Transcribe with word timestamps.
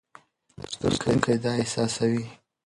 لوستونکی 0.81 1.35
دا 1.43 1.51
احساسوي. 1.61 2.25